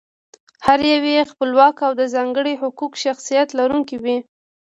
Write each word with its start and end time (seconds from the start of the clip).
هر 0.65 0.79
یو 0.91 1.03
یې 1.15 1.23
خپلواک 1.31 1.75
او 1.87 1.91
د 1.99 2.01
ځانګړي 2.15 2.53
حقوقي 2.61 2.99
شخصیت 3.05 3.49
لرونکی 3.59 3.97
وي. 4.03 4.17